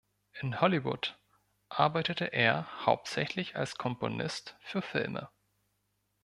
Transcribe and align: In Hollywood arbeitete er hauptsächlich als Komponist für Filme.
In 0.39 0.61
Hollywood 0.61 1.15
arbeitete 1.69 2.25
er 2.33 2.87
hauptsächlich 2.87 3.55
als 3.55 3.75
Komponist 3.75 4.55
für 4.63 4.81
Filme. 4.81 5.29